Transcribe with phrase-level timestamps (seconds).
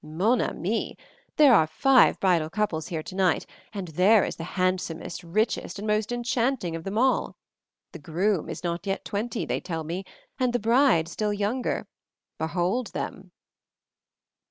[0.03, 0.97] "Mon ami!
[1.35, 6.11] There are five bridal couples here tonight, and there is the handsomest, richest, and most
[6.11, 7.35] enchanting of them all.
[7.91, 10.03] The groom is not yet twenty, they tell me,
[10.39, 11.85] and the bride still younger.
[12.39, 13.31] Behold them!"